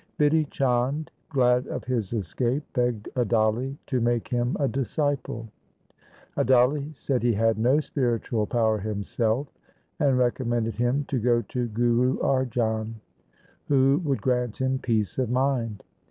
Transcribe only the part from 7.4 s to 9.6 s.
no spiritual power himself,